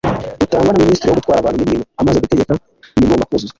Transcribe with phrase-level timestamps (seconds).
[0.39, 2.51] rutangwa na ministre wo gutwara abantu n’ibintu amaze gutegeka
[2.97, 3.49] ibigomba kuzuzwa